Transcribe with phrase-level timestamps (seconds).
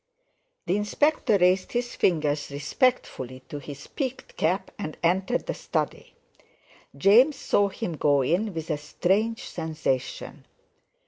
[0.65, 6.15] The Inspector raised his fingers respectfully to his peaked cap, and entered the study.
[6.97, 10.47] James saw him go in with a strange sensation.